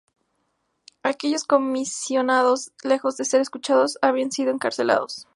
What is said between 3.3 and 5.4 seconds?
escuchados, habían sido encarcelados.